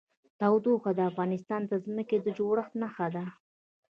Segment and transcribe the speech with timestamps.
[0.39, 3.25] تودوخه د افغانستان د ځمکې د جوړښت نښه ده.